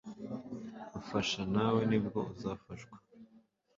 Fasha 1.07 1.41
nawe 1.55 1.81
nibwo 1.89 2.19
uzafashwa 2.33 2.95